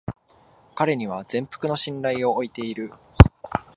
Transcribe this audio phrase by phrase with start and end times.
[0.73, 2.91] 彼には全幅の信頼を置いている